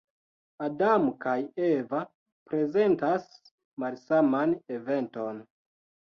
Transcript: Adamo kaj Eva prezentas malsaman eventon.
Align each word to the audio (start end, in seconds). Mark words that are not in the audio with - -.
Adamo 0.67 1.11
kaj 1.25 1.35
Eva 1.67 1.99
prezentas 2.49 3.29
malsaman 3.85 4.59
eventon. 4.81 5.45